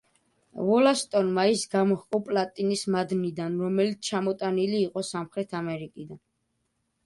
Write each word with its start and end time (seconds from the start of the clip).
ვოლასტონმა 0.69 1.43
ის 1.55 1.65
გამოჰყო 1.73 2.21
პლატინის 2.31 2.87
მადნიდან, 2.97 3.61
რომელიც 3.67 4.11
ჩამოტანილი 4.13 4.83
იყო 4.89 5.07
სამხრეთ 5.15 5.59
ამერიკიდან. 5.65 6.25